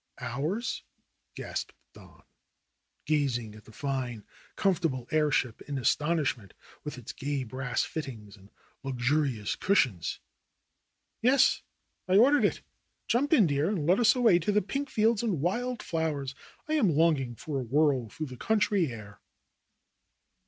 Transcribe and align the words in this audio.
^'^Ours 0.19 0.81
I" 0.81 0.81
gasped 1.35 1.75
Don, 1.93 2.23
gazing 3.05 3.53
at 3.53 3.65
the 3.65 3.71
fine, 3.71 4.23
comfortable 4.55 5.07
airship 5.11 5.61
in 5.69 5.77
astonishment, 5.77 6.55
with 6.83 6.97
its 6.97 7.13
gay 7.13 7.43
brass 7.43 7.83
fittings 7.83 8.35
and 8.35 8.49
luxurious 8.81 9.55
cushions. 9.55 10.19
"Yes, 11.21 11.61
I 12.07 12.17
ordered 12.17 12.45
it. 12.45 12.63
Jump 13.05 13.31
in, 13.31 13.45
dear, 13.45 13.69
and 13.69 13.85
let 13.85 13.99
us 13.99 14.15
away 14.15 14.39
to 14.39 14.51
the 14.51 14.63
pink 14.63 14.89
fields 14.89 15.21
and 15.21 15.39
wild 15.39 15.83
flowers. 15.83 16.33
I 16.67 16.73
am 16.73 16.89
longing 16.95 17.35
for 17.35 17.59
a 17.59 17.63
whirl 17.63 18.09
through 18.09 18.25
the 18.25 18.37
country 18.37 18.91
air." 18.91 19.21